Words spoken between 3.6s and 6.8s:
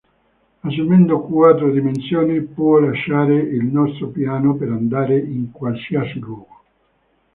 nostro piano per andare in qualsiasi luogo.